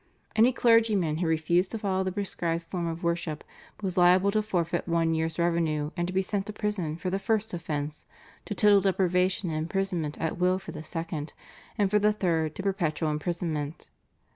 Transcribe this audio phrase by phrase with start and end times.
[0.35, 3.43] Any clergyman who refused to follow the prescribed form of worship
[3.83, 7.19] was liable to forfeit one year's revenue and to be sent to prison for the
[7.19, 8.07] first offence,
[8.45, 11.33] to total deprivation and imprisonment at will for the second,
[11.77, 13.89] and for the third to perpetual imprisonment.